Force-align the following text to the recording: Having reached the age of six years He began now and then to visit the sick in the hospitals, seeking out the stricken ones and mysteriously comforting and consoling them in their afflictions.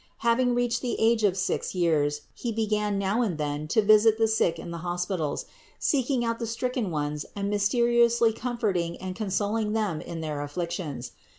Having 0.25 0.55
reached 0.55 0.81
the 0.81 0.99
age 0.99 1.23
of 1.23 1.37
six 1.37 1.75
years 1.75 2.21
He 2.33 2.51
began 2.51 2.97
now 2.97 3.21
and 3.21 3.37
then 3.37 3.67
to 3.67 3.83
visit 3.83 4.17
the 4.17 4.27
sick 4.27 4.57
in 4.57 4.71
the 4.71 4.79
hospitals, 4.79 5.45
seeking 5.77 6.25
out 6.25 6.39
the 6.39 6.47
stricken 6.47 6.89
ones 6.89 7.23
and 7.35 7.51
mysteriously 7.51 8.33
comforting 8.33 8.97
and 8.97 9.15
consoling 9.15 9.73
them 9.73 10.01
in 10.01 10.21
their 10.21 10.41
afflictions. 10.41 11.11